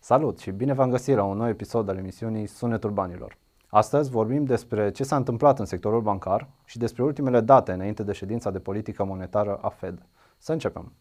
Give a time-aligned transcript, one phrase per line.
[0.00, 3.36] Salut și bine v-am găsit la un nou episod al emisiunii Sunetul Banilor.
[3.68, 8.12] Astăzi vorbim despre ce s-a întâmplat în sectorul bancar și despre ultimele date înainte de
[8.12, 9.98] ședința de politică monetară a Fed.
[10.38, 10.92] Să începem!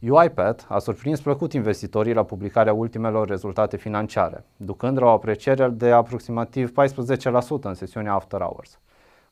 [0.00, 5.90] UiPath a surprins plăcut investitorii la publicarea ultimelor rezultate financiare, ducând la o apreciere de
[5.90, 8.78] aproximativ 14% în sesiunea After Hours.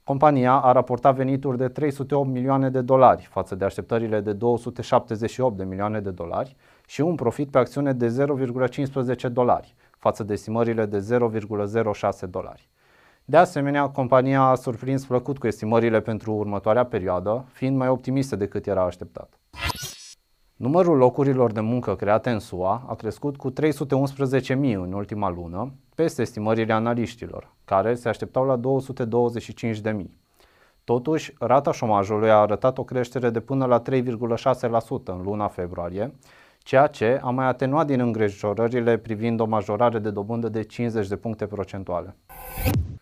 [0.04, 5.64] Compania a raportat venituri de 308 milioane de dolari față de așteptările de 278 de
[5.64, 8.26] milioane de dolari și un profit pe acțiune de
[9.26, 12.68] 0,15 dolari față de estimările de 0,06 dolari.
[13.24, 18.66] De asemenea, compania a surprins plăcut cu estimările pentru următoarea perioadă, fiind mai optimistă decât
[18.66, 19.38] era așteptat.
[20.56, 23.56] Numărul locurilor de muncă create în SUA a crescut cu 311.000
[24.56, 28.60] în ultima lună, peste estimările analiștilor, care se așteptau la
[29.84, 29.94] 225.000.
[30.84, 33.92] Totuși, rata șomajului a arătat o creștere de până la 3,6%
[35.04, 36.14] în luna februarie,
[36.58, 41.16] ceea ce a mai atenuat din îngrijorările privind o majorare de dobândă de 50 de
[41.16, 42.16] puncte procentuale.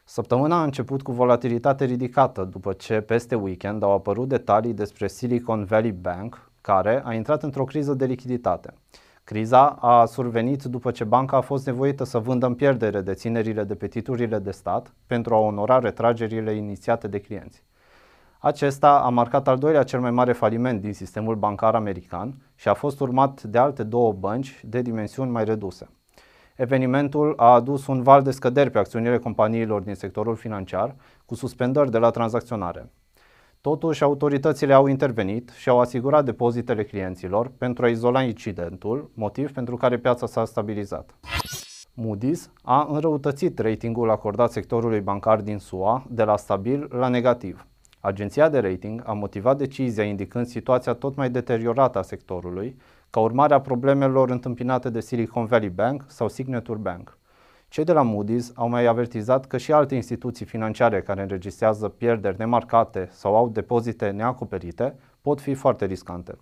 [0.05, 5.65] Săptămâna a început cu volatilitate ridicată după ce peste weekend au apărut detalii despre Silicon
[5.65, 8.75] Valley Bank, care a intrat într-o criză de lichiditate.
[9.25, 13.75] Criza a survenit după ce banca a fost nevoită să vândă în pierdere deținerile de
[13.75, 17.65] pe titlurile de stat pentru a onora retragerile inițiate de clienți.
[18.39, 22.75] Acesta a marcat al doilea cel mai mare faliment din sistemul bancar american și a
[22.75, 25.89] fost urmat de alte două bănci de dimensiuni mai reduse.
[26.57, 31.91] Evenimentul a adus un val de scăderi pe acțiunile companiilor din sectorul financiar, cu suspendări
[31.91, 32.91] de la tranzacționare.
[33.63, 39.77] Totuși, autoritățile au intervenit și au asigurat depozitele clienților pentru a izola incidentul, motiv pentru
[39.77, 41.15] care piața s-a stabilizat.
[42.01, 47.67] Moody's a înrăutățit ratingul acordat sectorului bancar din SUA de la stabil la negativ.
[48.01, 52.77] Agenția de rating a motivat decizia indicând situația tot mai deteriorată a sectorului
[53.11, 57.19] ca urmare a problemelor întâmpinate de Silicon Valley Bank sau Signature Bank.
[57.73, 62.39] Cei de la Moody's au mai avertizat că și alte instituții financiare care înregistrează pierderi
[62.39, 66.39] nemarcate sau au depozite neacoperite pot fi foarte riscante.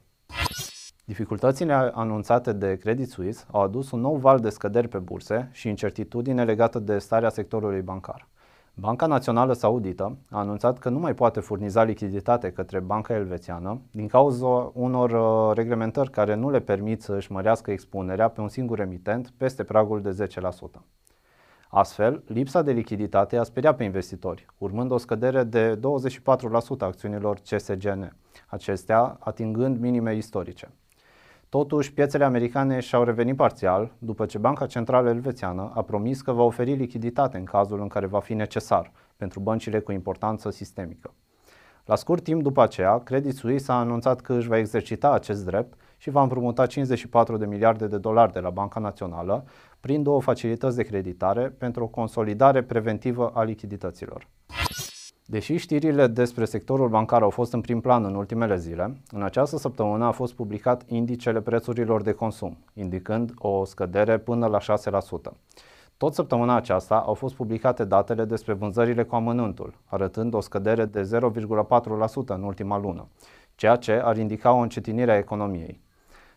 [1.04, 5.68] Dificultățile anunțate de Credit Suisse au adus un nou val de scăderi pe burse și
[5.68, 8.28] incertitudine legată de starea sectorului bancar.
[8.74, 14.06] Banca Națională Saudită a anunțat că nu mai poate furniza lichiditate către banca elvețiană din
[14.06, 18.80] cauza unor uh, reglementări care nu le permit să își mărească expunerea pe un singur
[18.80, 20.99] emitent peste pragul de 10%.
[21.72, 25.80] Astfel, lipsa de lichiditate a speriat pe investitori, urmând o scădere de 24%
[26.78, 28.16] a acțiunilor CSGN,
[28.46, 30.70] acestea atingând minime istorice.
[31.48, 36.42] Totuși, piețele americane și-au revenit parțial după ce Banca Centrală Elvețiană a promis că va
[36.42, 41.14] oferi lichiditate în cazul în care va fi necesar pentru băncile cu importanță sistemică.
[41.84, 45.74] La scurt timp după aceea, Credit Suisse a anunțat că își va exercita acest drept
[46.00, 49.44] și va împrumuta 54 de miliarde de dolari de la Banca Națională
[49.80, 54.26] prin două facilități de creditare pentru o consolidare preventivă a lichidităților.
[55.26, 59.56] Deși știrile despre sectorul bancar au fost în prim plan în ultimele zile, în această
[59.56, 64.62] săptămână a fost publicat indicele prețurilor de consum, indicând o scădere până la 6%.
[65.96, 71.02] Tot săptămâna aceasta au fost publicate datele despre vânzările cu amănuntul, arătând o scădere de
[71.02, 73.08] 0,4% în ultima lună,
[73.54, 75.80] ceea ce ar indica o încetinire a economiei.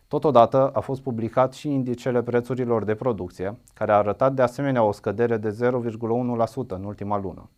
[0.08, 4.92] Totodată a fost publicat și indicele prețurilor de producție, care a arătat de asemenea o
[4.92, 7.50] scădere de 0,1% în ultima lună.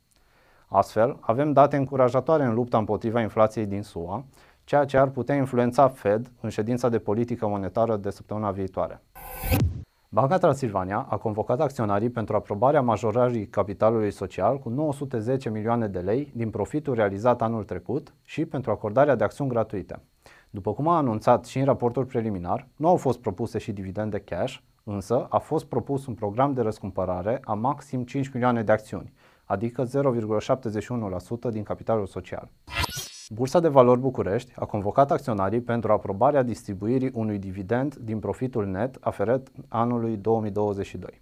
[0.67, 4.25] Astfel, avem date încurajatoare în lupta împotriva inflației din SUA,
[4.65, 9.03] ceea ce ar putea influența Fed în ședința de politică monetară de săptămâna viitoare.
[10.09, 16.33] Banca Transilvania a convocat acționarii pentru aprobarea majorării capitalului social cu 910 milioane de lei
[16.35, 20.01] din profitul realizat anul trecut și pentru acordarea de acțiuni gratuite.
[20.51, 24.57] După cum a anunțat și în raportul preliminar, nu au fost propuse și dividende cash,
[24.85, 29.13] însă a fost propus un program de răscumpărare a maxim 5 milioane de acțiuni,
[29.45, 32.49] adică 0,71% din capitalul social.
[33.29, 38.97] Bursa de Valori București a convocat acționarii pentru aprobarea distribuirii unui dividend din profitul net
[39.01, 41.21] aferent anului 2022.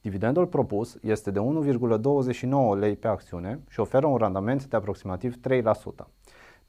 [0.00, 6.06] Dividendul propus este de 1,29 lei pe acțiune și oferă un randament de aproximativ 3%.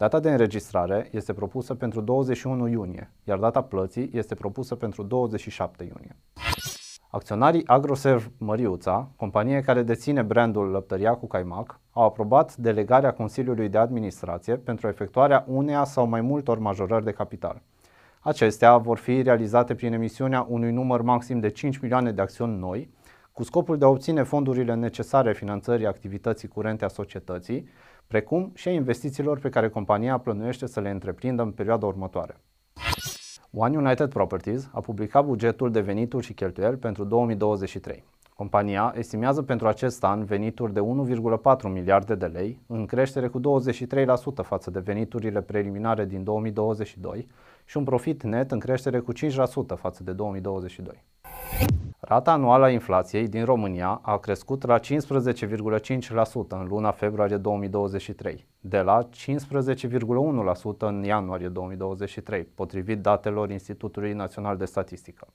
[0.03, 5.83] Data de înregistrare este propusă pentru 21 iunie, iar data plății este propusă pentru 27
[5.83, 6.15] iunie.
[7.09, 13.77] Acționarii Agroserv Măriuța, companie care deține brandul Lăptăria cu Caimac, au aprobat delegarea Consiliului de
[13.77, 17.61] Administrație pentru efectuarea uneia sau mai multor majorări de capital.
[18.19, 22.89] Acestea vor fi realizate prin emisiunea unui număr maxim de 5 milioane de acțiuni noi,
[23.31, 27.67] cu scopul de a obține fondurile necesare finanțării activității curente a societății,
[28.07, 32.37] precum și a investițiilor pe care compania plănuiește să le întreprindă în perioada următoare.
[33.51, 38.03] One United Properties a publicat bugetul de venituri și cheltuieli pentru 2023.
[38.35, 43.43] Compania estimează pentru acest an venituri de 1,4 miliarde de lei, în creștere cu 23%
[44.43, 47.27] față de veniturile preliminare din 2022
[47.65, 49.17] și un profit net în creștere cu 5%
[49.75, 51.03] față de 2022.
[52.05, 54.83] Rata anuală a inflației din România a crescut la 15,5%
[56.47, 64.65] în luna februarie 2023, de la 15,1% în ianuarie 2023, potrivit datelor Institutului Național de
[64.65, 65.27] Statistică.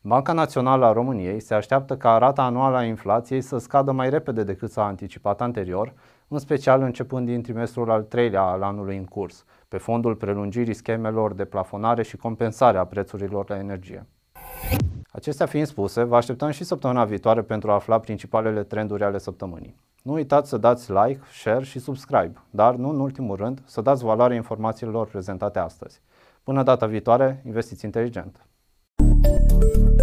[0.00, 4.44] Banca Națională a României se așteaptă ca rata anuală a inflației să scadă mai repede
[4.44, 5.94] decât s-a anticipat anterior,
[6.28, 11.34] în special începând din trimestrul al treilea al anului în curs, pe fondul prelungirii schemelor
[11.34, 14.06] de plafonare și compensare a prețurilor la energie.
[15.12, 19.76] Acestea fiind spuse, vă așteptăm și săptămâna viitoare pentru a afla principalele trenduri ale săptămânii.
[20.02, 24.04] Nu uitați să dați like, share și subscribe, dar nu în ultimul rând să dați
[24.04, 26.00] valoare informațiilor prezentate astăzi.
[26.42, 28.46] Până data viitoare, investiți inteligent!
[28.96, 30.01] thank you